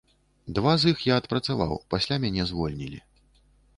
Два 0.59 0.71
з 0.83 0.93
іх 0.93 1.03
я 1.09 1.13
адпрацаваў, 1.21 1.73
пасля 1.95 2.15
мяне 2.25 2.43
звольнілі. 2.53 2.99